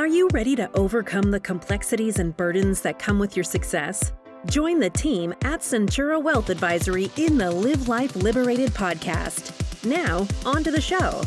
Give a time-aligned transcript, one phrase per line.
[0.00, 4.12] Are you ready to overcome the complexities and burdens that come with your success?
[4.46, 9.52] Join the team at Centura Wealth Advisory in the Live Life Liberated podcast.
[9.84, 11.20] Now, on to the show.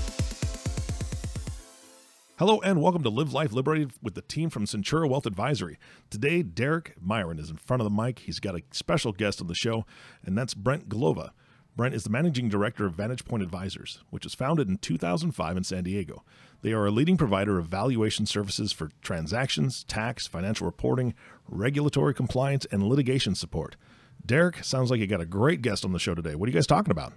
[2.39, 5.77] Hello and welcome to Live Life Liberated with the team from Centura Wealth Advisory.
[6.09, 8.17] Today, Derek Myron is in front of the mic.
[8.17, 9.85] He's got a special guest on the show,
[10.25, 11.29] and that's Brent Glova.
[11.75, 15.63] Brent is the managing director of Vantage Point Advisors, which was founded in 2005 in
[15.63, 16.23] San Diego.
[16.61, 21.15] They are a leading provider of valuation services for transactions, tax, financial reporting,
[21.47, 23.75] regulatory compliance, and litigation support.
[24.23, 26.35] Derek, sounds like you got a great guest on the show today.
[26.35, 27.11] What are you guys talking about?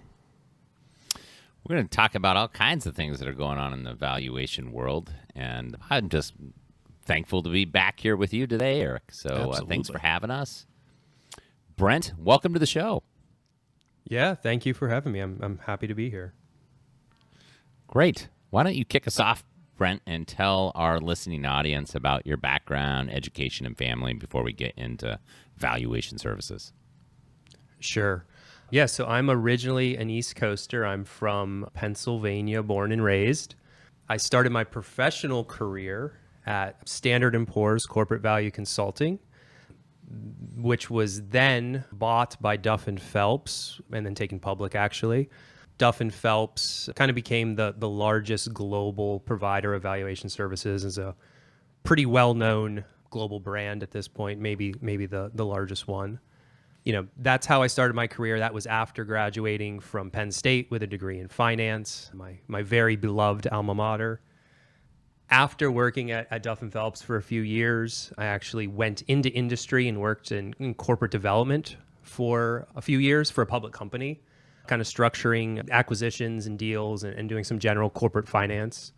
[1.63, 3.93] We're going to talk about all kinds of things that are going on in the
[3.93, 5.13] valuation world.
[5.35, 6.33] And I'm just
[7.03, 9.11] thankful to be back here with you today, Eric.
[9.11, 10.65] So uh, thanks for having us.
[11.75, 13.03] Brent, welcome to the show.
[14.09, 15.19] Yeah, thank you for having me.
[15.19, 16.33] I'm, I'm happy to be here.
[17.87, 18.29] Great.
[18.49, 19.43] Why don't you kick us off,
[19.77, 24.73] Brent, and tell our listening audience about your background, education, and family before we get
[24.77, 25.19] into
[25.57, 26.71] valuation services?
[27.79, 28.25] Sure.
[28.69, 30.85] Yeah, so I'm originally an East Coaster.
[30.85, 33.55] I'm from Pennsylvania, born and raised.
[34.09, 39.19] I started my professional career at Standard & Poor's Corporate Value Consulting,
[40.55, 45.29] which was then bought by Duff and Phelps and then taken public actually.
[45.77, 50.97] Duff and Phelps kind of became the the largest global provider of valuation services as
[50.97, 51.15] a
[51.83, 56.19] pretty well known global brand at this point, maybe maybe the the largest one.
[56.83, 58.39] You know, that's how I started my career.
[58.39, 62.95] That was after graduating from Penn State with a degree in finance, my my very
[62.95, 64.21] beloved alma mater.
[65.29, 69.29] After working at, at Duff and Phelps for a few years, I actually went into
[69.29, 74.21] industry and worked in, in corporate development for a few years for a public company
[74.67, 78.93] kind of structuring acquisitions and deals and, and doing some general corporate finance.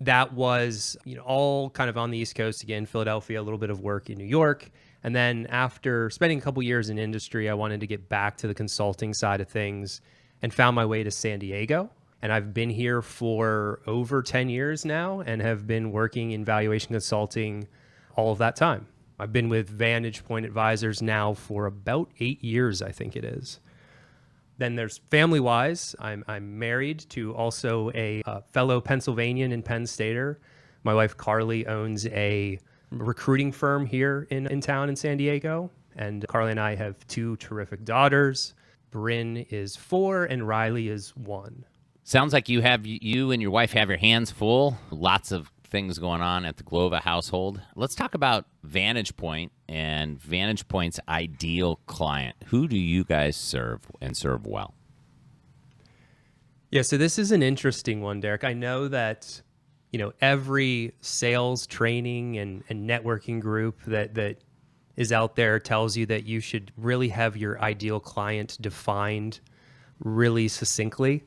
[0.00, 3.58] That was, you know, all kind of on the East Coast again, Philadelphia, a little
[3.58, 4.70] bit of work in New York.
[5.02, 8.48] And then after spending a couple years in industry, I wanted to get back to
[8.48, 10.00] the consulting side of things
[10.42, 11.90] and found my way to San Diego.
[12.24, 16.88] And I've been here for over 10 years now and have been working in valuation
[16.88, 17.68] consulting
[18.16, 18.86] all of that time.
[19.18, 23.60] I've been with Vantage Point Advisors now for about eight years, I think it is.
[24.56, 25.94] Then there's family wise.
[25.98, 30.40] I'm, I'm married to also a uh, fellow Pennsylvanian and Penn Stater.
[30.82, 32.58] My wife Carly owns a
[32.90, 35.70] recruiting firm here in, in town in San Diego.
[35.94, 38.54] And Carly and I have two terrific daughters.
[38.90, 41.66] Bryn is four and Riley is one.
[42.06, 44.76] Sounds like you have you and your wife have your hands full.
[44.90, 47.62] Lots of things going on at the Glova household.
[47.74, 52.36] Let's talk about Vantage Point and Vantage Point's ideal client.
[52.48, 54.74] Who do you guys serve and serve well?
[56.70, 58.44] Yeah, so this is an interesting one, Derek.
[58.44, 59.40] I know that
[59.90, 64.42] you know every sales training and, and networking group that that
[64.96, 69.40] is out there tells you that you should really have your ideal client defined
[70.00, 71.24] really succinctly.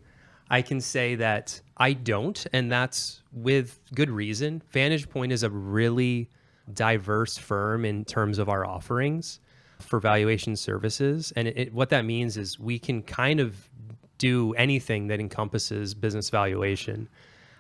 [0.50, 4.62] I can say that I don't, and that's with good reason.
[4.72, 6.30] Vantage Point is a really
[6.74, 9.40] diverse firm in terms of our offerings
[9.80, 11.32] for valuation services.
[11.36, 13.70] And it, it, what that means is we can kind of
[14.18, 17.08] do anything that encompasses business valuation.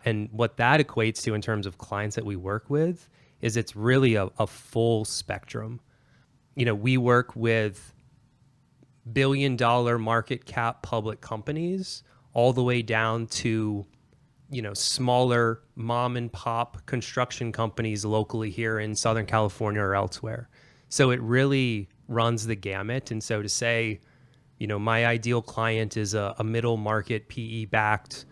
[0.06, 3.08] And what that equates to in terms of clients that we work with
[3.42, 5.80] is it's really a, a full spectrum.
[6.56, 7.94] You know, we work with
[9.14, 12.04] billion dollar market cap public companies
[12.38, 13.84] all the way down to
[14.52, 20.48] you know smaller mom and pop construction companies locally here in southern california or elsewhere.
[20.88, 23.10] So it really runs the gamut.
[23.12, 24.00] And so to say
[24.60, 28.26] you know my ideal client is a, a middle market pe backed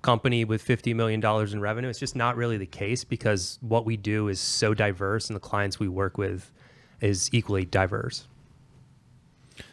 [0.00, 3.98] company with $50 million in revenue it's just not really the case because what we
[3.98, 6.50] do is so diverse and the clients we work with
[7.02, 8.26] is equally diverse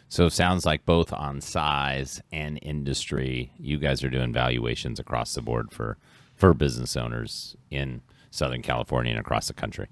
[0.09, 5.33] so it sounds like both on size and industry, you guys are doing valuations across
[5.33, 5.97] the board for
[6.35, 9.87] for business owners in Southern California and across the country.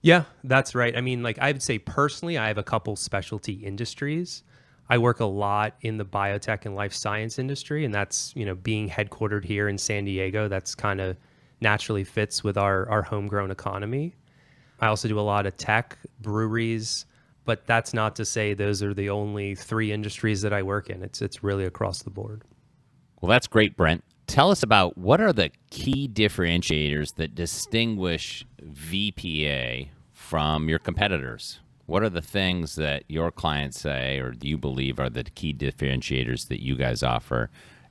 [0.00, 0.96] Yeah, that's right.
[0.96, 4.42] I mean, like I would say personally, I have a couple specialty industries.
[4.88, 8.54] I work a lot in the biotech and life science industry, and that's you know
[8.54, 10.48] being headquartered here in San Diego.
[10.48, 11.16] That's kind of
[11.60, 14.14] naturally fits with our our homegrown economy.
[14.80, 17.06] I also do a lot of tech, breweries,
[17.44, 21.02] but that's not to say those are the only three industries that I work in.
[21.02, 22.42] It's it's really across the board.
[23.20, 24.04] Well, that's great, Brent.
[24.26, 31.60] Tell us about what are the key differentiators that distinguish VPA from your competitors?
[31.86, 36.48] What are the things that your clients say or you believe are the key differentiators
[36.48, 37.50] that you guys offer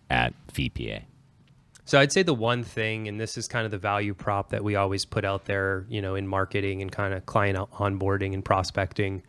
[0.09, 1.03] at VPA?
[1.85, 4.63] So I'd say the one thing, and this is kind of the value prop that
[4.63, 8.43] we always put out there, you know, in marketing and kind of client onboarding and
[8.43, 9.21] prospecting.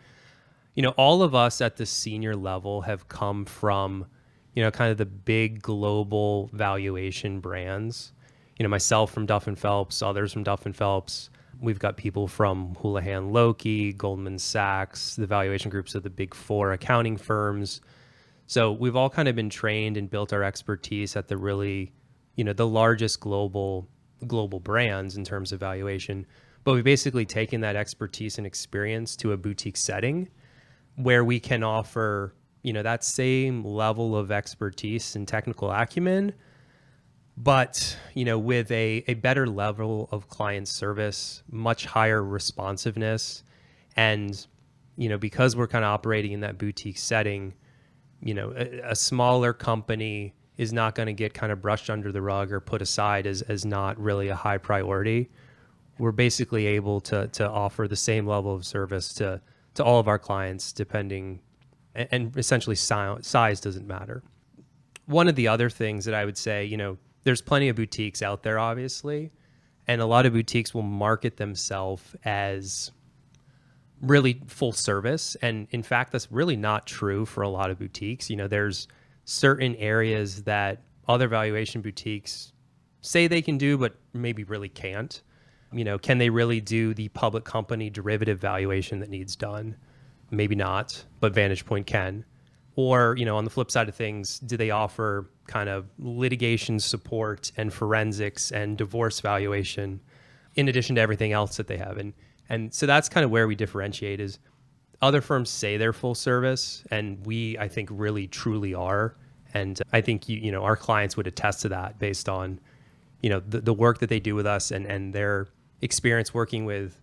[0.75, 4.06] You know, all of us at the senior level have come from,
[4.55, 8.12] you know, kind of the big global valuation brands.
[8.59, 11.31] You know, myself from Duff and Phelps, others from Duff and Phelps.
[11.61, 16.73] We've got people from Houlihan Lokey, Goldman Sachs, the valuation groups of the big four
[16.73, 17.81] accounting firms.
[18.47, 21.93] So we've all kind of been trained and built our expertise at the really
[22.37, 23.88] you know the largest global
[24.26, 26.26] global brands in terms of valuation
[26.65, 30.29] but we've basically taken that expertise and experience to a boutique setting
[30.96, 36.32] where we can offer you know that same level of expertise and technical acumen
[37.37, 43.43] but you know with a, a better level of client service much higher responsiveness
[43.96, 44.46] and
[44.96, 47.55] you know because we're kind of operating in that boutique setting
[48.20, 52.12] you know a, a smaller company is not going to get kind of brushed under
[52.12, 55.31] the rug or put aside as, as not really a high priority.
[55.99, 59.40] We're basically able to, to offer the same level of service to,
[59.75, 61.41] to all of our clients, depending,
[61.94, 64.23] and, essentially size doesn't matter.
[65.06, 68.23] One of the other things that I would say, you know, there's plenty of boutiques
[68.23, 69.32] out there, obviously,
[69.87, 72.91] and a lot of boutiques will market themselves as
[74.00, 75.37] really full service.
[75.43, 78.29] And in fact, that's really not true for a lot of boutiques.
[78.29, 78.88] You know, there's
[79.25, 82.53] certain areas that other valuation boutiques
[83.00, 85.23] say they can do, but maybe really can't.
[85.75, 89.76] You know, can they really do the public company derivative valuation that needs done?
[90.31, 92.25] Maybe not, but Vantage Point can.
[92.76, 96.81] Or, you know, on the flip side of things, do they offer kind of litigation
[96.81, 100.00] support and forensics and divorce valuation
[100.56, 101.99] in addition to everything else that they have?
[101.99, 102.15] And
[102.49, 104.38] and so that's kind of where we differentiate is
[105.00, 109.17] other firms say they're full service, and we, I think, really truly are.
[109.53, 112.59] And I think you, you know, our clients would attest to that based on,
[113.23, 115.47] you know, the, the work that they do with us and and their
[115.84, 116.98] experience working with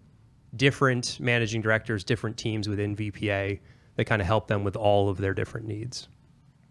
[0.55, 3.59] different managing directors, different teams within VPA
[3.95, 6.09] that kind of help them with all of their different needs.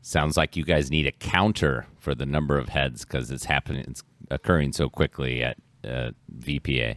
[0.02, 3.84] Sounds like you guys need a counter for the number of heads because it's happening,
[3.88, 6.96] it's occurring so quickly at uh, VPA.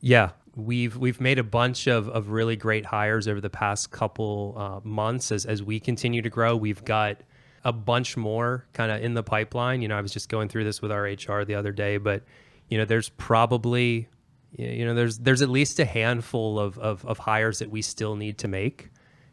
[0.00, 4.54] Yeah, we've we've made a bunch of, of really great hires over the past couple
[4.56, 6.56] uh, months as as we continue to grow.
[6.56, 7.18] We've got
[7.62, 9.80] a bunch more kind of in the pipeline.
[9.80, 12.24] You know, I was just going through this with our HR the other day, but
[12.68, 14.08] you know, there's probably
[14.56, 18.16] you know there's there's at least a handful of, of, of hires that we still
[18.16, 18.90] need to make.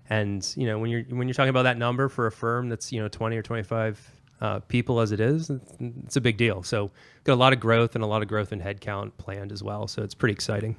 [0.10, 2.92] And you know, when you're when you're talking about that number for a firm that's
[2.92, 4.12] you know 20 or 25
[4.42, 6.64] uh, people as it is, it's a big deal.
[6.64, 6.92] So
[7.24, 9.88] got a lot of growth and a lot of growth in headcount planned as well.
[9.88, 10.76] So it's pretty exciting.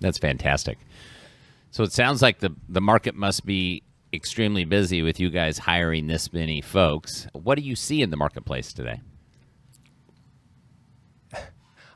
[0.00, 0.78] That's fantastic.
[1.72, 6.06] So it sounds like the the market must be extremely busy with you guys hiring
[6.06, 7.26] this many folks.
[7.32, 9.00] What do you see in the marketplace today?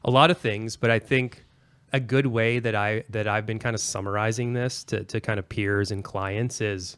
[0.04, 1.44] A lot of things, but I think
[1.92, 5.38] a good way that I that I've been kind of summarizing this to to kind
[5.38, 6.96] of peers and clients is,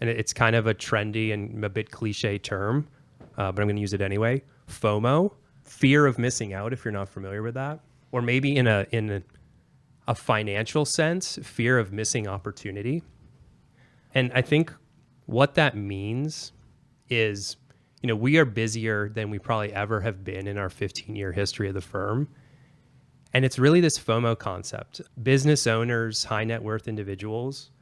[0.00, 2.86] and it's kind of a trendy and a bit cliche term,
[3.38, 4.42] uh, but I'm going to use it anyway.
[4.68, 5.32] FOMO,
[5.64, 6.72] fear of missing out.
[6.72, 7.80] If you're not familiar with that,
[8.12, 9.22] or maybe in a in a,
[10.06, 13.02] a financial sense, fear of missing opportunity.
[14.14, 14.72] And I think
[15.26, 16.52] what that means
[17.10, 17.56] is,
[18.06, 21.32] you know, we are busier than we probably ever have been in our 15 year
[21.32, 22.28] history of the firm.
[23.34, 25.00] And it's really this FOMO concept.
[25.24, 27.72] Business owners, high net worth individuals,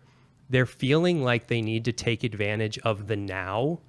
[0.48, 3.80] they're feeling like they need to take advantage of the now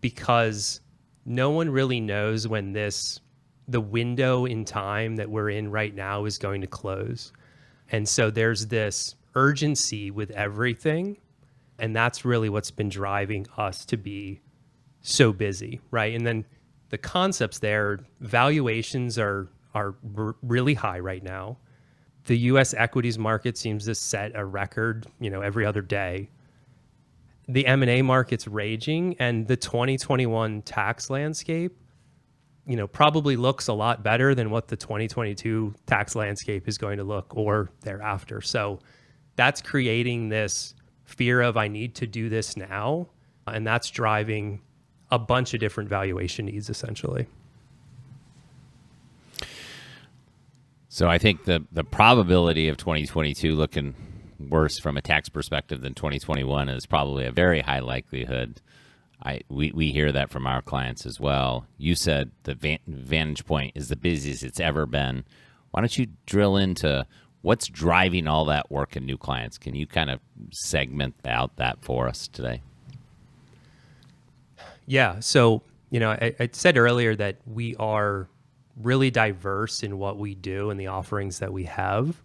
[0.00, 0.80] because
[1.26, 3.18] no one really knows when this
[3.66, 7.32] the window in time that we're in right now is going to close.
[7.90, 11.16] And so there's this urgency with everything.
[11.80, 14.40] And that's really what's been driving us to be
[15.02, 16.14] so busy, right?
[16.14, 16.44] And then
[16.90, 21.56] the concepts there, valuations are are r- really high right now.
[22.24, 26.28] The US equities market seems to set a record, you know, every other day.
[27.48, 31.76] The M&A market's raging and the 2021 tax landscape
[32.66, 36.98] you know, probably looks a lot better than what the 2022 tax landscape is going
[36.98, 38.40] to look or thereafter.
[38.40, 38.78] So
[39.34, 43.08] that's creating this fear of I need to do this now.
[43.48, 44.60] And that's driving
[45.10, 47.26] a bunch of different valuation needs essentially.
[50.88, 53.94] So I think the the probability of 2022 looking
[54.48, 58.60] worse from a tax perspective than 2021 is probably a very high likelihood.
[59.22, 61.66] I we, we hear that from our clients as well.
[61.78, 65.24] You said the Van, Vantage Point is the busiest it's ever been.
[65.70, 67.06] Why don't you drill into
[67.42, 69.58] what's driving all that work in new clients?
[69.58, 72.62] Can you kind of segment out that for us today?
[74.86, 75.20] Yeah.
[75.20, 78.28] So you know, I, I said earlier that we are
[78.76, 82.22] really diverse in what we do and the offerings that we have.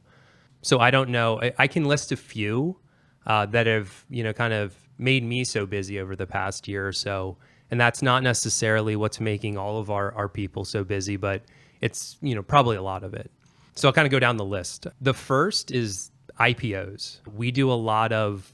[0.62, 1.42] So I don't know.
[1.42, 2.78] I, I can list a few
[3.26, 6.88] uh, that have, you know, kind of made me so busy over the past year
[6.88, 7.38] or so.
[7.72, 11.42] And that's not necessarily what's making all of our, our people so busy, but
[11.82, 13.32] it's, you know, probably a lot of it.
[13.74, 14.88] So I'll kind of go down the list.
[15.02, 17.20] The first is IPOs.
[17.36, 18.54] We do a lot of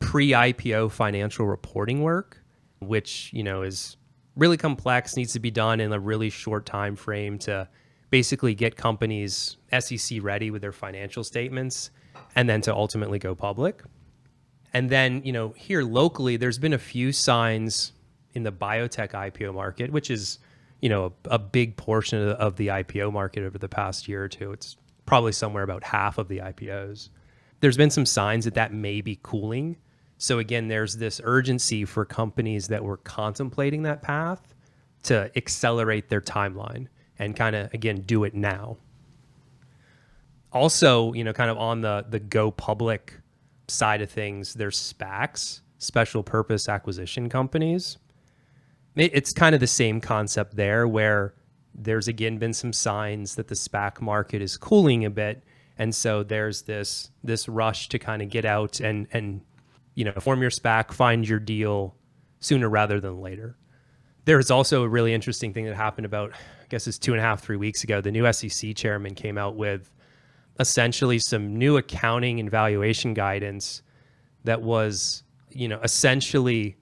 [0.00, 2.37] pre-IPO financial reporting work,
[2.80, 3.96] which, you know, is
[4.36, 7.68] really complex, needs to be done in a really short time frame to
[8.10, 11.90] basically get companies SEC ready with their financial statements
[12.34, 13.82] and then to ultimately go public.
[14.72, 17.92] And then, you know, here locally, there's been a few signs
[18.34, 20.38] in the biotech IPO market, which is,
[20.80, 24.08] you know, a, a big portion of the, of the IPO market over the past
[24.08, 24.52] year or two.
[24.52, 27.08] It's probably somewhere about half of the IPOs.
[27.60, 29.76] There's been some signs that that may be cooling.
[30.18, 34.54] So again, there's this urgency for companies that were contemplating that path
[35.04, 38.76] to accelerate their timeline and kind of again do it now.
[40.52, 43.14] Also, you know, kind of on the the go public
[43.68, 47.98] side of things, there's SPACs, special purpose acquisition companies.
[48.96, 51.34] It's kind of the same concept there where
[51.74, 55.44] there's again been some signs that the SPAC market is cooling a bit.
[55.76, 59.42] And so there's this this rush to kind of get out and and
[59.98, 61.96] you know form your SPAC, find your deal
[62.38, 63.56] sooner rather than later.
[64.26, 67.22] There's also a really interesting thing that happened about I guess it's two and a
[67.22, 68.00] half three weeks ago.
[68.00, 69.90] The new SEC chairman came out with
[70.60, 73.82] essentially some new accounting and valuation guidance
[74.44, 76.76] that was you know essentially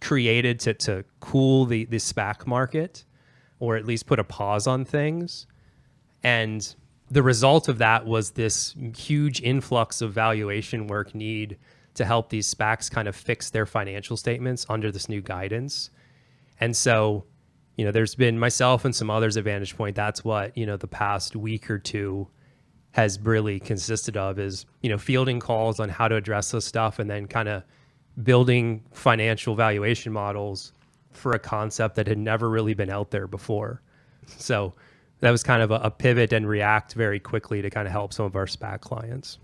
[0.00, 3.04] created to to cool the the SPAC market
[3.60, 5.46] or at least put a pause on things.
[6.24, 6.74] And
[7.08, 11.56] the result of that was this huge influx of valuation work need
[11.98, 15.90] to help these SPACs kind of fix their financial statements under this new guidance.
[16.60, 17.24] And so,
[17.76, 19.94] you know, there's been myself and some others at Vantage Point.
[19.94, 22.28] That's what, you know, the past week or two
[22.92, 26.98] has really consisted of is, you know, fielding calls on how to address this stuff
[26.98, 27.62] and then kind of
[28.22, 30.72] building financial valuation models
[31.12, 33.82] for a concept that had never really been out there before.
[34.26, 34.74] So
[35.20, 38.12] that was kind of a, a pivot and react very quickly to kind of help
[38.12, 39.38] some of our SPAC clients.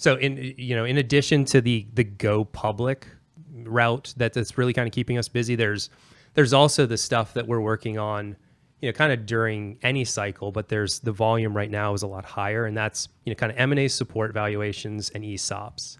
[0.00, 3.06] So in you know, in addition to the the go public
[3.52, 5.90] route that that's really kind of keeping us busy, there's
[6.32, 8.34] there's also the stuff that we're working on,
[8.80, 12.06] you know, kind of during any cycle, but there's the volume right now is a
[12.06, 15.98] lot higher, and that's you know kind of M and A support valuations and ESOPs.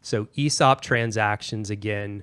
[0.00, 2.22] So ESOP transactions again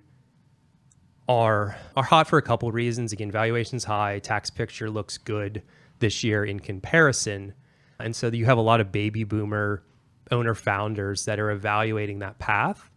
[1.30, 3.14] are are hot for a couple of reasons.
[3.14, 5.62] Again, valuation's high, tax picture looks good
[6.00, 7.54] this year in comparison.
[8.00, 9.84] And so you have a lot of baby boomer
[10.32, 12.90] owner founders that are evaluating that path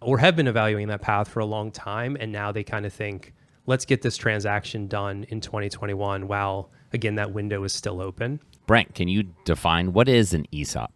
[0.00, 2.92] or have been evaluating that path for a long time and now they kind of
[2.92, 3.34] think
[3.66, 8.40] let's get this transaction done in 2021 while again that window is still open.
[8.66, 10.92] Brent, can you define what is an ESOP?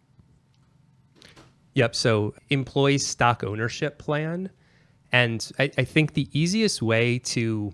[1.73, 4.49] Yep, so employee stock ownership plan
[5.11, 7.73] and I, I think the easiest way to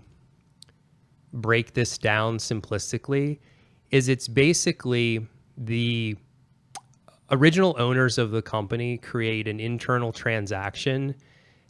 [1.32, 3.38] break this down simplistically
[3.90, 5.26] is it's basically
[5.56, 6.16] the
[7.32, 11.14] original owners of the company create an internal transaction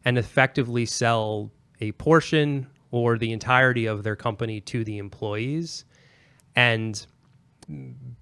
[0.05, 1.51] and effectively sell
[1.81, 5.85] a portion or the entirety of their company to the employees
[6.57, 7.07] and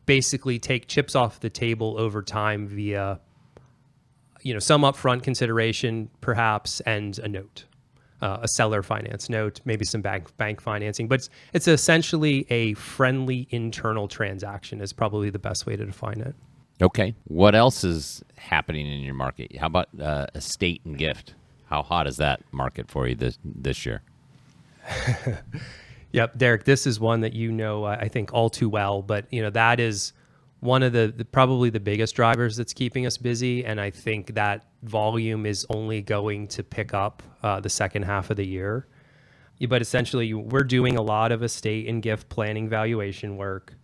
[0.06, 3.18] basically take chips off the table over time via
[4.42, 7.64] you know some upfront consideration perhaps and a note
[8.20, 11.09] uh, a seller finance note maybe some bank bank financing.
[11.09, 16.20] But it's, it's essentially a friendly internal transaction is probably the best way to define
[16.20, 16.35] it
[16.80, 17.14] okay.
[17.25, 19.56] What else is happening in your market?
[19.56, 21.34] How about uh, estate and gift?
[21.66, 24.02] How hot is that market for you this this year?
[26.12, 29.42] Yep derek this is one that you know i think all too well but you
[29.42, 30.12] know that is
[30.58, 34.34] one of the, the, probably the biggest drivers that's keeping us busy and i think
[34.34, 38.87] that volume is only going to pick up uh, the second half of the year.
[39.68, 43.75] But essentially we're doing a lot of estate and gift planning valuation work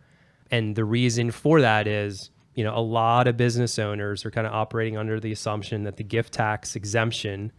[0.51, 4.47] and the reason for that is you know a lot of business owners are kind
[4.47, 7.53] of operating under the assumption that the gift tax exemption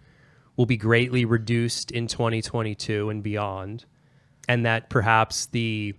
[0.57, 3.85] will be greatly reduced in 2022 and beyond
[4.47, 5.93] and that perhaps the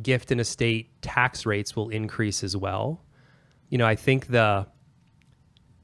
[0.00, 3.02] gift and estate tax rates will increase as well.
[3.68, 4.66] You know, I think the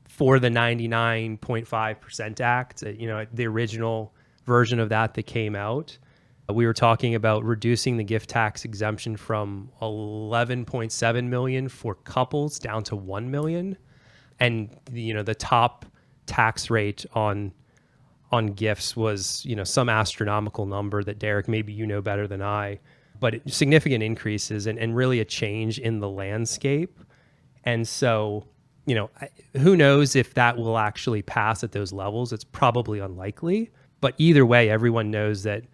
[0.09, 5.97] for the 99.5% act, uh, you know, the original version of that that came out,
[6.51, 12.59] Uh, we were talking about reducing the gift tax exemption from 11.7 million for couples
[12.59, 13.77] down to 1 million
[14.39, 15.85] and you know the top
[16.27, 17.53] tax rate on
[18.33, 22.43] on gifts was, you know, some astronomical number that Derek, maybe you know better than
[22.43, 22.79] I,
[23.19, 27.01] but significant increases and, and really a change in the landscape.
[27.65, 28.47] And so,
[28.87, 29.11] you know,
[29.59, 32.33] who knows if that will actually pass at those levels?
[32.33, 33.71] It's probably unlikely.
[34.01, 35.65] But either way, everyone knows that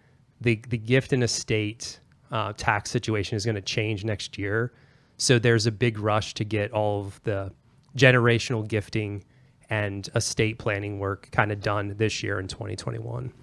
[0.41, 1.99] the, the gift and estate
[2.31, 4.71] uh, tax situation is going to change next year.
[5.17, 7.51] So there's a big rush to get all of the
[7.95, 9.23] generational gifting
[9.69, 13.33] and estate planning work kind of done this year in 2021.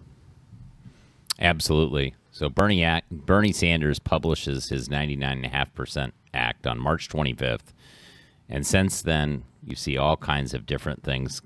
[1.41, 2.15] Absolutely.
[2.31, 7.73] So Bernie Act, Bernie Sanders publishes his 99.5% act on March 25th.
[8.49, 11.43] And since then, you see all kinds of different things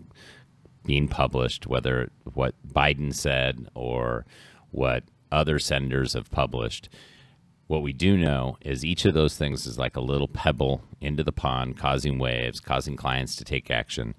[0.85, 4.25] being published, whether what Biden said or
[4.71, 6.88] what other senators have published.
[7.66, 11.23] What we do know is each of those things is like a little pebble into
[11.23, 14.14] the pond, causing waves, causing clients to take action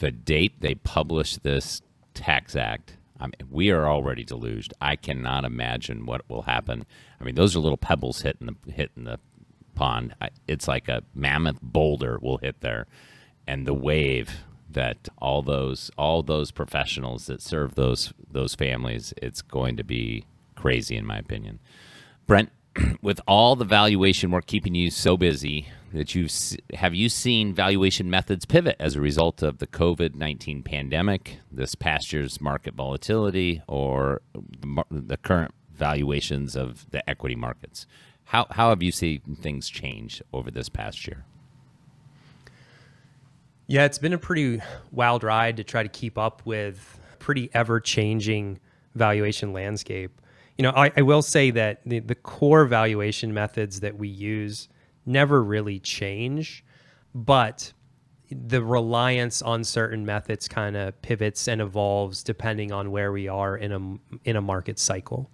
[0.00, 1.82] the date they publish this
[2.14, 4.72] tax act, I mean, we are already deluged.
[4.80, 6.86] I cannot imagine what will happen.
[7.20, 9.20] I mean, those are little pebbles hitting the hitting the
[9.74, 10.14] pond.
[10.48, 12.86] It's like a mammoth boulder will hit there,
[13.46, 14.30] and the wave
[14.72, 20.24] that all those all those professionals that serve those those families, it's going to be
[20.54, 21.58] crazy in my opinion.
[22.26, 22.50] Brent,
[23.02, 26.28] with all the valuation work keeping you so busy, that you
[26.74, 31.74] have you seen valuation methods pivot as a result of the COVID nineteen pandemic, this
[31.74, 34.22] past year's market volatility, or
[34.90, 37.86] the current valuations of the equity markets?
[38.24, 41.24] How how have you seen things change over this past year?
[43.70, 44.60] Yeah, it's been a pretty
[44.90, 48.58] wild ride to try to keep up with pretty ever changing
[48.96, 50.20] valuation landscape.
[50.58, 54.68] You know, I, I will say that the, the core valuation methods that we use
[55.06, 56.64] never really change,
[57.14, 57.72] but
[58.32, 63.56] the reliance on certain methods kind of pivots and evolves depending on where we are
[63.56, 65.30] in a in a market cycle.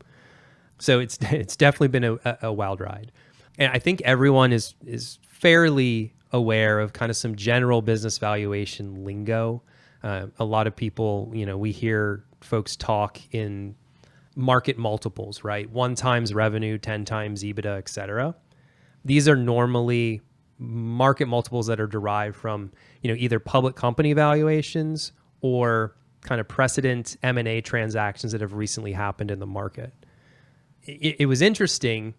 [0.78, 3.12] So it's it's definitely been a, a wild ride,
[3.58, 9.04] and I think everyone is is fairly aware of kind of some general business valuation
[9.04, 9.62] lingo.
[10.02, 13.74] Uh, a lot of people, you know, we hear folks talk in
[14.34, 15.68] market multiples, right?
[15.70, 18.34] One times revenue, ten times EBITDA, et cetera
[19.06, 20.20] these are normally
[20.58, 26.48] market multiples that are derived from you know either public company valuations or kind of
[26.48, 29.92] precedent M&A transactions that have recently happened in the market.
[30.82, 32.14] It, it was interesting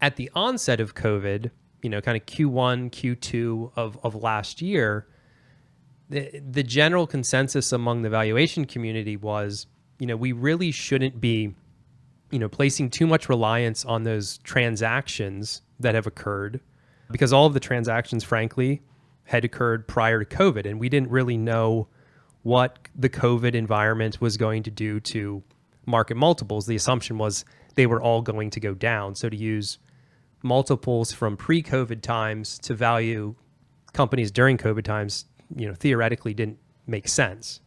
[0.00, 1.50] at the onset of COVID,
[1.82, 5.06] you know, kind of Q1, Q2 of, of last year,
[6.08, 9.66] the, the general consensus among the valuation community was,
[9.98, 11.54] you know, we really shouldn't be,
[12.30, 16.60] you know, placing too much reliance on those transactions that have occurred
[17.10, 18.82] because all of the transactions, frankly,
[19.24, 20.66] had occurred prior to COVID.
[20.66, 21.88] And we didn't really know
[22.42, 25.42] what the COVID environment was going to do to
[25.86, 26.66] market multiples.
[26.66, 29.14] The assumption was they were all going to go down.
[29.14, 29.78] So to use
[30.42, 33.34] multiples from pre COVID times to value
[33.92, 37.60] companies during COVID times, you know, theoretically didn't make sense.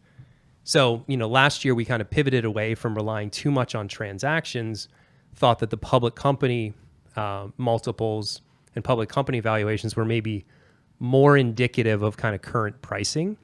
[0.63, 3.87] So, you know, last year we kind of pivoted away from relying too much on
[3.87, 4.87] transactions,
[5.35, 6.73] thought that the public company
[7.15, 8.41] uh, multiples
[8.75, 10.45] and public company valuations were maybe
[10.99, 13.37] more indicative of kind of current pricing.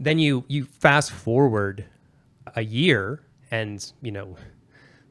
[0.00, 1.86] Then you you fast forward
[2.56, 4.36] a year, and you know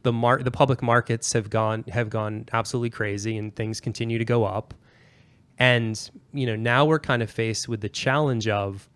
[0.04, 4.26] the mar- the public markets have gone have gone absolutely crazy, and things continue to
[4.26, 4.74] go up.
[5.58, 8.90] And you know now we're kind of faced with the challenge of,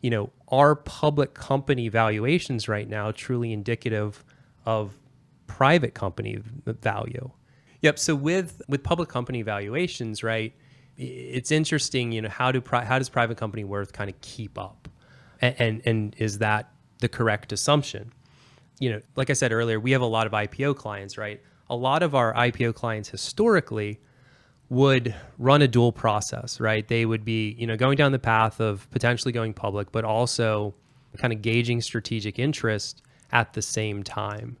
[0.00, 4.24] you know, are public company valuations right now truly indicative
[4.64, 4.98] of
[5.46, 7.30] private company value.
[7.82, 7.98] Yep.
[7.98, 10.54] So with with public company valuations, right?
[10.96, 14.58] It's interesting, you know, how do pri- how does private company worth kind of keep
[14.58, 14.88] up,
[15.40, 18.12] and, and and is that the correct assumption?
[18.78, 21.40] You know, like I said earlier, we have a lot of IPO clients, right?
[21.70, 24.00] A lot of our IPO clients historically
[24.70, 26.86] would run a dual process, right?
[26.86, 30.74] They would be, you know, going down the path of potentially going public, but also
[31.16, 34.58] kind of gauging strategic interest at the same time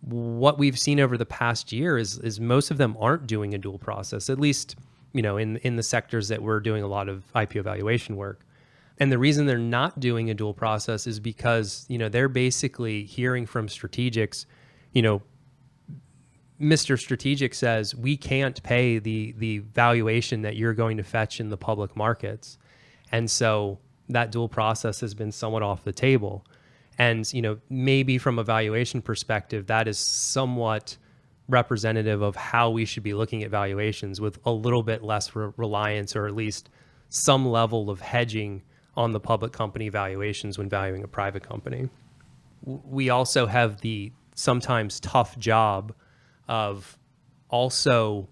[0.00, 3.58] what we've seen over the past year is is most of them aren't doing a
[3.58, 4.76] dual process, at least
[5.12, 8.44] you know in in the sectors that we're doing a lot of IPO valuation work.
[8.98, 13.04] And the reason they're not doing a dual process is because you know they're basically
[13.04, 14.46] hearing from strategics,
[14.92, 15.22] you know,
[16.60, 16.98] Mr.
[16.98, 21.56] Strategic says we can't pay the the valuation that you're going to fetch in the
[21.56, 22.58] public markets,
[23.12, 26.44] and so that dual process has been somewhat off the table.
[26.98, 30.96] And you know, maybe from a valuation perspective, that is somewhat
[31.48, 35.52] representative of how we should be looking at valuations with a little bit less re-
[35.56, 36.68] reliance or at least
[37.08, 38.62] some level of hedging
[38.98, 41.88] on the public company valuations when valuing a private company.
[42.64, 45.94] We also have the sometimes tough job
[46.48, 46.98] of
[47.48, 48.28] also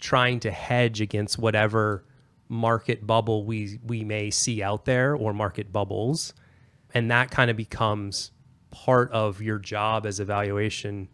[0.00, 2.04] trying to hedge against whatever
[2.48, 6.34] market bubble we we may see out there or market bubbles
[6.92, 8.32] and that kind of becomes
[8.70, 11.08] part of your job as a valuation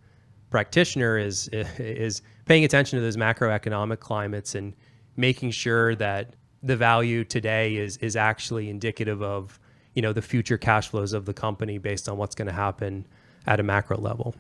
[0.51, 4.75] practitioner is is paying attention to those macroeconomic climates and
[5.17, 9.59] making sure that the value today is is actually indicative of
[9.95, 13.07] you know the future cash flows of the company based on what's going to happen
[13.47, 14.35] at a macro level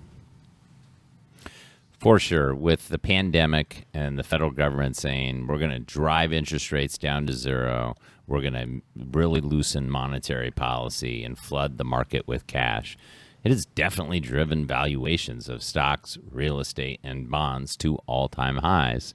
[1.98, 2.54] for sure.
[2.54, 7.26] With the pandemic and the federal government saying we're going to drive interest rates down
[7.26, 8.82] to zero, we're going to
[9.16, 12.96] really loosen monetary policy and flood the market with cash,
[13.42, 19.14] it has definitely driven valuations of stocks, real estate, and bonds to all time highs.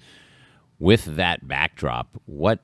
[0.80, 2.60] With that backdrop, what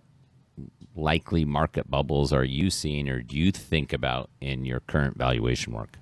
[0.96, 5.74] likely market bubbles are you seeing or do you think about in your current valuation
[5.74, 5.98] work?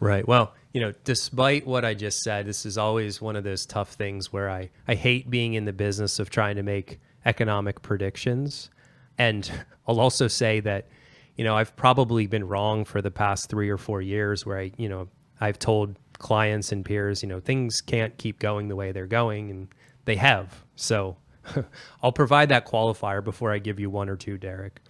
[0.00, 0.26] Right.
[0.26, 3.92] Well, you know, despite what I just said, this is always one of those tough
[3.94, 8.70] things where I, I hate being in the business of trying to make economic predictions.
[9.16, 9.50] And
[9.86, 10.86] I'll also say that,
[11.36, 14.72] you know, I've probably been wrong for the past three or four years where I,
[14.76, 15.08] you know,
[15.40, 19.50] I've told clients and peers, you know, things can't keep going the way they're going,
[19.50, 19.68] and
[20.04, 20.64] they have.
[20.76, 21.16] So
[22.02, 24.80] I'll provide that qualifier before I give you one or two, Derek.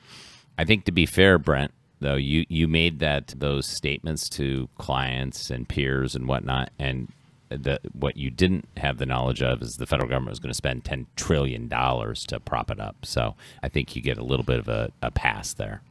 [0.57, 5.51] I think to be fair, Brent, though you you made that those statements to clients
[5.51, 7.09] and peers and whatnot and
[7.51, 10.57] the what you didn't have the knowledge of is the federal government was going to
[10.57, 12.97] spend 10 trillion dollars to prop it up.
[13.05, 15.83] So i think you get a little bit of a, a pass there.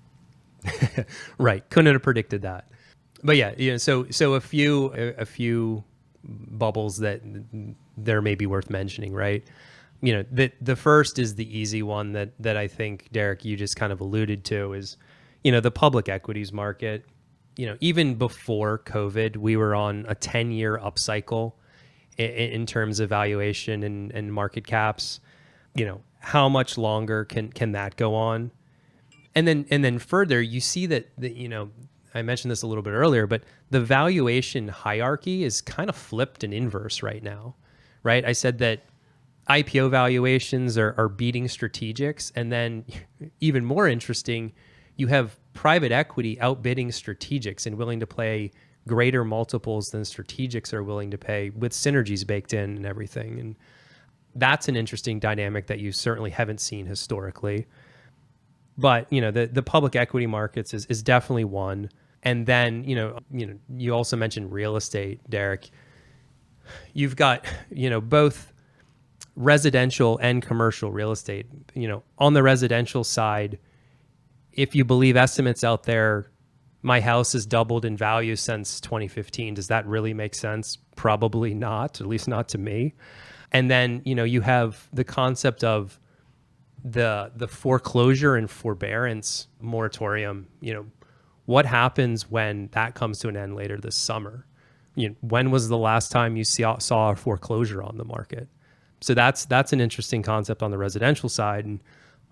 [1.37, 1.67] Right.
[1.69, 2.69] Couldn't have predicted that.
[3.23, 5.83] But yeah you know so so a few a, a few
[6.23, 7.21] bubbles that
[7.97, 9.43] there may be worth mentioning right
[10.01, 13.55] you know the the first is the easy one that that i think derek you
[13.55, 14.97] just kind of alluded to is
[15.47, 17.05] you know, the public equities market,
[17.55, 21.53] you know, even before COVID, we were on a 10 year upcycle
[22.17, 25.21] in, in terms of valuation and, and market caps.
[25.73, 28.51] You know, how much longer can, can that go on?
[29.35, 31.69] And then, and then further, you see that, that, you know,
[32.13, 36.43] I mentioned this a little bit earlier, but the valuation hierarchy is kind of flipped
[36.43, 37.55] and inverse right now,
[38.03, 38.25] right?
[38.25, 38.81] I said that
[39.49, 42.31] IPO valuations are, are beating strategics.
[42.35, 42.85] And then,
[43.39, 44.53] even more interesting,
[44.95, 48.51] you have private equity outbidding strategics and willing to pay
[48.87, 53.39] greater multiples than strategics are willing to pay with synergies baked in and everything.
[53.39, 53.55] And
[54.35, 57.67] that's an interesting dynamic that you certainly haven't seen historically.
[58.77, 61.89] But, you know, the, the public equity markets is, is definitely one.
[62.23, 65.69] And then, you know, you know, you also mentioned real estate, Derek.
[66.93, 68.53] You've got, you know, both
[69.37, 71.45] residential and commercial real estate.
[71.73, 73.59] You know, on the residential side,
[74.51, 76.31] if you believe estimates out there,
[76.81, 79.53] my house has doubled in value since 2015.
[79.53, 80.77] Does that really make sense?
[80.95, 82.95] Probably not, at least not to me.
[83.51, 85.99] And then, you know, you have the concept of
[86.83, 90.85] the the foreclosure and forbearance moratorium, you know,
[91.45, 94.45] what happens when that comes to an end later this summer?
[94.95, 98.47] You know, when was the last time you saw, saw a foreclosure on the market?
[99.01, 101.65] So that's that's an interesting concept on the residential side.
[101.65, 101.79] And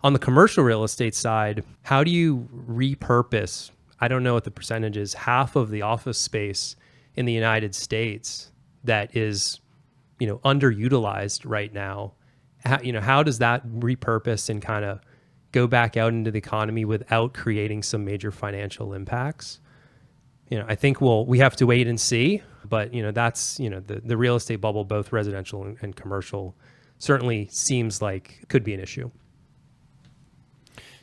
[0.03, 3.71] on the commercial real estate side, how do you repurpose?
[3.99, 6.75] I don't know what the percentage is, half of the office space
[7.15, 8.51] in the United States
[8.83, 9.59] that is,
[10.19, 12.13] you know, underutilized right now.
[12.65, 14.99] How, you know, how does that repurpose and kind of
[15.51, 19.59] go back out into the economy without creating some major financial impacts?
[20.49, 23.59] You know, I think we'll we have to wait and see, but you know, that's
[23.59, 26.55] you know the the real estate bubble, both residential and, and commercial,
[26.97, 29.09] certainly seems like could be an issue.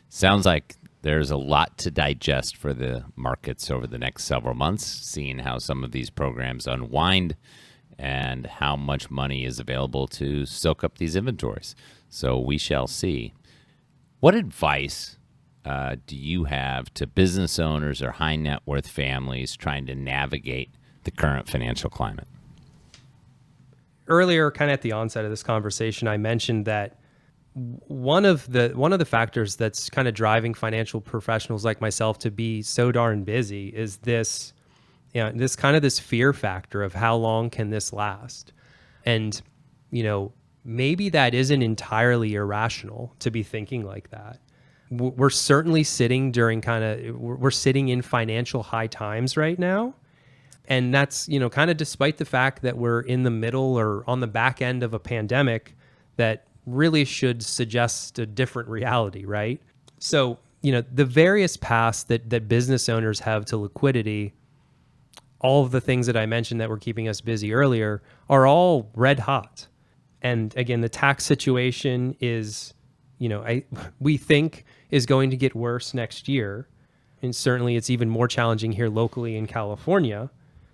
[0.08, 4.84] Sounds like there's a lot to digest for the markets over the next several months,
[4.84, 7.36] seeing how some of these programs unwind
[7.98, 11.74] and how much money is available to soak up these inventories.
[12.08, 13.32] So we shall see.
[14.20, 15.18] What advice
[15.64, 20.70] uh, do you have to business owners or high net worth families trying to navigate
[21.04, 22.28] the current financial climate?
[24.08, 26.98] Earlier, kind of at the onset of this conversation, I mentioned that
[27.54, 32.18] one of the one of the factors that's kind of driving financial professionals like myself
[32.20, 34.54] to be so darn busy is this
[35.12, 38.52] you know, this kind of this fear factor of how long can this last
[39.04, 39.42] and
[39.90, 40.32] you know
[40.64, 44.38] maybe that isn't entirely irrational to be thinking like that
[44.90, 49.94] we're certainly sitting during kind of we're sitting in financial high times right now
[50.68, 54.08] and that's you know kind of despite the fact that we're in the middle or
[54.08, 55.76] on the back end of a pandemic
[56.16, 59.60] that really should suggest a different reality, right?
[59.98, 64.32] So, you know, the various paths that, that business owners have to liquidity,
[65.40, 68.90] all of the things that I mentioned that were keeping us busy earlier, are all
[68.94, 69.66] red hot.
[70.22, 72.74] And again, the tax situation is,
[73.18, 73.64] you know, I
[74.00, 76.68] we think is going to get worse next year.
[77.22, 80.30] And certainly it's even more challenging here locally in California.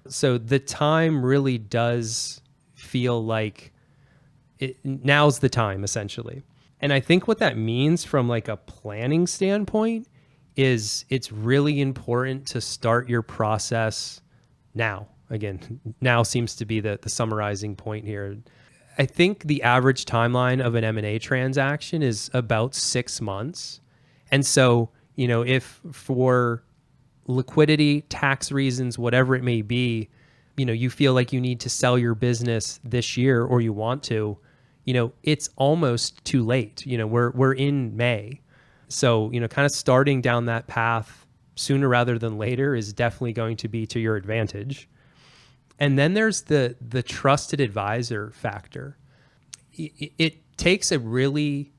[0.08, 2.40] So the time really does
[2.74, 3.72] feel like
[4.58, 6.42] it, now's the time essentially.
[6.80, 10.08] And I think what that means from like a planning standpoint
[10.56, 14.20] is it's really important to start your process
[14.74, 15.08] now.
[15.30, 18.36] Again, now seems to be the the summarizing point here.
[18.96, 23.80] I think the average timeline of an M&A transaction is about 6 months.
[24.32, 26.64] And so, you know, if for
[27.28, 30.08] liquidity, tax reasons, whatever it may be,
[30.56, 33.72] you know, you feel like you need to sell your business this year or you
[33.72, 34.36] want to,
[34.84, 36.84] you know, it's almost too late.
[36.84, 38.40] You know, we're we're in May.
[38.88, 43.34] So, you know, kind of starting down that path sooner rather than later is definitely
[43.34, 44.88] going to be to your advantage.
[45.78, 48.96] And then there's the the trusted advisor factor.
[49.74, 51.72] It, it takes a really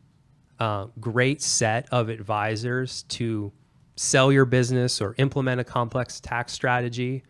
[0.60, 3.52] uh, great set of advisors to
[4.00, 7.22] sell your business or implement a complex tax strategy.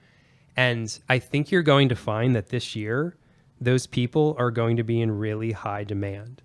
[0.55, 3.17] And I think you're going to find that this year
[3.59, 6.43] those people are going to be in really high demand.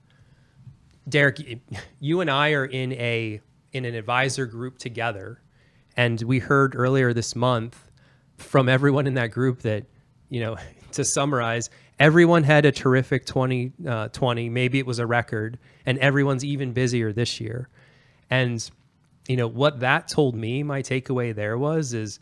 [1.07, 1.61] Derek,
[2.01, 3.43] you and I are in a
[3.75, 5.43] in an advisor group together,
[5.95, 7.91] and we heard earlier this month
[8.39, 9.85] from everyone in that group that,
[10.31, 10.57] you know,
[10.93, 14.47] to summarize, everyone had a terrific 2020.
[14.47, 17.69] Uh, maybe it was a record, and everyone's even busier this year.
[18.31, 18.71] And,
[19.29, 22.19] you know, what that told me, my takeaway there was, is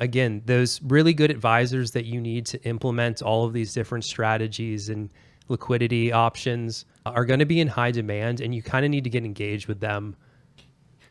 [0.00, 4.88] again, those really good advisors that you need to implement all of these different strategies
[4.88, 5.10] and
[5.48, 9.10] liquidity options are going to be in high demand, and you kind of need to
[9.10, 10.16] get engaged with them.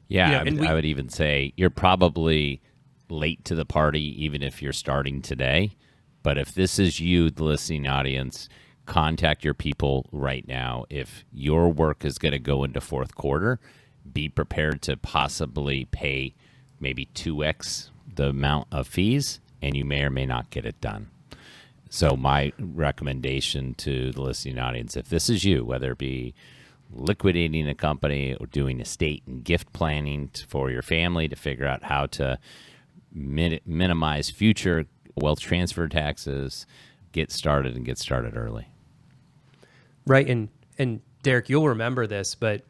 [0.08, 2.62] Yeah, you know, I, would, we, I would even say you're probably
[3.10, 5.72] late to the party, even if you're starting today.
[6.24, 8.48] But if this is you, the listening audience,
[8.86, 10.86] contact your people right now.
[10.90, 13.60] If your work is going to go into fourth quarter,
[14.12, 16.34] be prepared to possibly pay
[16.80, 21.10] maybe 2x the amount of fees, and you may or may not get it done.
[21.90, 26.34] So, my recommendation to the listening audience if this is you, whether it be
[26.92, 31.84] liquidating a company or doing estate and gift planning for your family to figure out
[31.84, 32.40] how to
[33.12, 34.86] min- minimize future
[35.16, 36.66] wealth transfer taxes,
[37.12, 38.68] get started and get started early.
[40.06, 40.28] Right.
[40.28, 42.64] And, and Derek, you'll remember this, but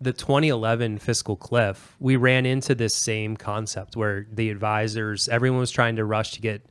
[0.00, 5.70] the 2011 fiscal cliff, we ran into this same concept where the advisors, everyone was
[5.70, 6.64] trying to rush to get,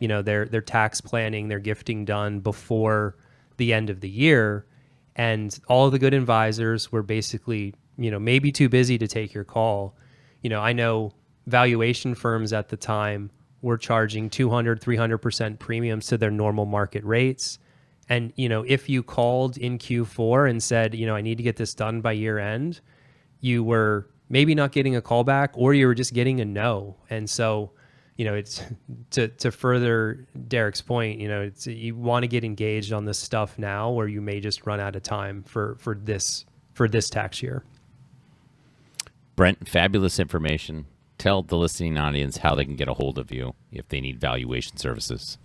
[0.00, 3.16] you know, their their tax planning, their gifting done before
[3.56, 4.66] the end of the year,
[5.16, 9.44] and all the good advisors were basically, you know, maybe too busy to take your
[9.44, 9.96] call.
[10.42, 11.12] You know, I know
[11.46, 13.30] valuation firms at the time
[13.62, 17.58] were charging 200, 300% premiums to their normal market rates
[18.08, 21.42] and you know, if you called in Q4 and said, you know, I need to
[21.42, 22.80] get this done by year end,
[23.40, 26.96] you were maybe not getting a call back or you were just getting a no.
[27.10, 27.72] And so,
[28.16, 28.62] you know, it's
[29.10, 33.18] to to further Derek's point, you know, it's you want to get engaged on this
[33.18, 37.10] stuff now or you may just run out of time for for this for this
[37.10, 37.64] tax year.
[39.34, 40.86] Brent, fabulous information.
[41.18, 44.20] Tell the listening audience how they can get a hold of you if they need
[44.20, 45.38] valuation services.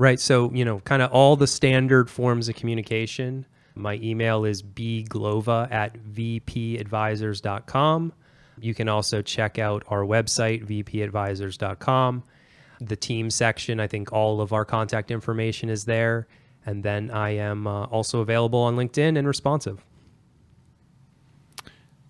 [0.00, 0.18] Right.
[0.18, 3.44] So, you know, kind of all the standard forms of communication.
[3.74, 8.12] My email is bglova at vpadvisors.com.
[8.62, 12.22] You can also check out our website, vpadvisors.com.
[12.80, 16.26] The team section, I think all of our contact information is there.
[16.64, 19.84] And then I am uh, also available on LinkedIn and responsive.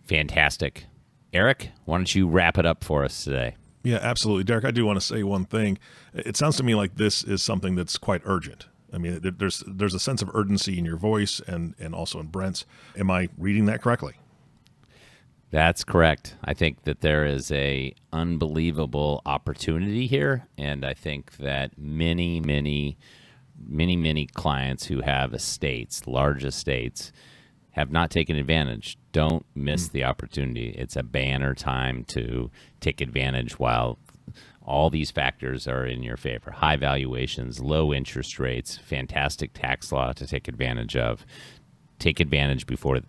[0.04, 0.86] Fantastic.
[1.32, 3.56] Eric, why don't you wrap it up for us today?
[3.82, 4.44] Yeah, absolutely.
[4.44, 5.78] Derek, I do want to say one thing.
[6.12, 8.66] It sounds to me like this is something that's quite urgent.
[8.92, 12.26] I mean, there's there's a sense of urgency in your voice and and also in
[12.26, 12.66] Brent's.
[12.96, 14.14] Am I reading that correctly?
[15.50, 16.36] That's correct.
[16.44, 22.96] I think that there is a unbelievable opportunity here, and I think that many, many,
[23.58, 27.10] many, many clients who have estates, large estates,
[27.72, 28.96] have not taken advantage.
[29.12, 29.92] Don't miss mm.
[29.92, 30.70] the opportunity.
[30.70, 33.98] It's a banner time to take advantage while
[34.64, 40.12] all these factors are in your favor high valuations, low interest rates, fantastic tax law
[40.12, 41.26] to take advantage of.
[41.98, 43.00] Take advantage before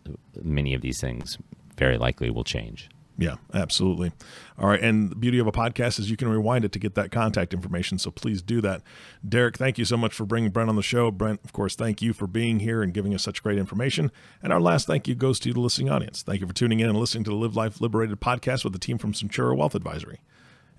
[0.42, 1.38] many of these things
[1.78, 2.90] very likely will change.
[3.22, 4.14] Yeah, absolutely.
[4.58, 4.82] All right.
[4.82, 7.54] And the beauty of a podcast is you can rewind it to get that contact
[7.54, 8.00] information.
[8.00, 8.82] So please do that.
[9.28, 11.12] Derek, thank you so much for bringing Brent on the show.
[11.12, 14.12] Brent, of course, thank you for being here and giving us such great information.
[14.42, 16.24] And our last thank you goes to the listening audience.
[16.24, 18.80] Thank you for tuning in and listening to the Live Life Liberated podcast with the
[18.80, 20.22] team from Centura Wealth Advisory.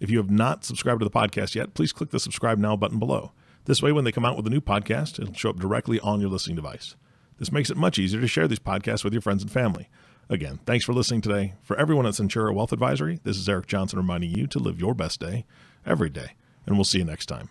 [0.01, 2.99] If you have not subscribed to the podcast yet, please click the subscribe now button
[2.99, 3.31] below.
[3.67, 6.21] This way, when they come out with a new podcast, it'll show up directly on
[6.21, 6.97] your listening device.
[7.39, 9.89] This makes it much easier to share these podcasts with your friends and family.
[10.33, 11.53] Again, thanks for listening today.
[11.63, 14.95] For everyone at Centura Wealth Advisory, this is Eric Johnson reminding you to live your
[14.95, 15.45] best day
[15.85, 16.31] every day.
[16.65, 17.51] And we'll see you next time.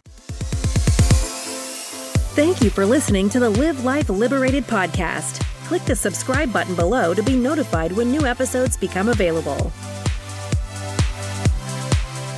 [2.34, 5.46] Thank you for listening to the Live Life Liberated podcast.
[5.67, 9.72] Click the subscribe button below to be notified when new episodes become available.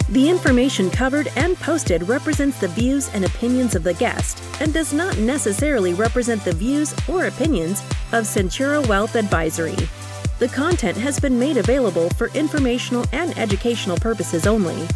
[0.10, 4.92] The information covered and posted represents the views and opinions of the guest and does
[4.92, 7.80] not necessarily represent the views or opinions
[8.12, 9.78] of Centura Wealth Advisory.
[10.39, 14.88] The content has been made available for informational and educational purposes only.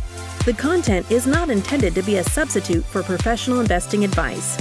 [0.45, 4.57] The content is not intended to be a substitute for professional investing advice.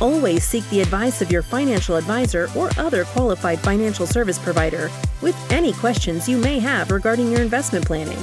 [0.00, 5.36] Always seek the advice of your financial advisor or other qualified financial service provider with
[5.52, 8.18] any questions you may have regarding your investment planning.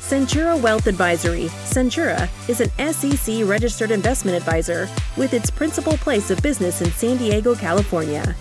[0.00, 1.46] Centura Wealth Advisory.
[1.64, 7.16] Centura is an SEC registered investment advisor with its principal place of business in San
[7.16, 8.36] Diego, California.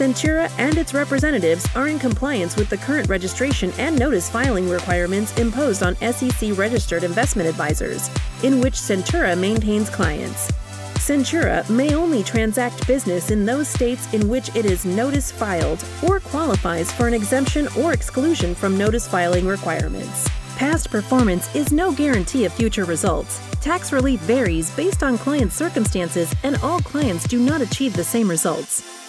[0.00, 5.38] Centura and its representatives are in compliance with the current registration and notice filing requirements
[5.38, 8.08] imposed on SEC registered investment advisors,
[8.42, 10.50] in which Centura maintains clients.
[10.94, 16.18] Centura may only transact business in those states in which it is notice filed or
[16.18, 20.30] qualifies for an exemption or exclusion from notice filing requirements.
[20.56, 23.38] Past performance is no guarantee of future results.
[23.60, 28.30] Tax relief varies based on client circumstances, and all clients do not achieve the same
[28.30, 28.99] results.